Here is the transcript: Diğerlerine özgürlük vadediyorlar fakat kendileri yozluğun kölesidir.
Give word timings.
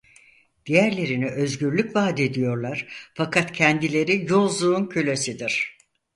Diğerlerine 0.65 1.27
özgürlük 1.29 1.95
vadediyorlar 1.95 3.09
fakat 3.13 3.51
kendileri 3.51 4.25
yozluğun 4.31 4.85
kölesidir. 4.87 5.77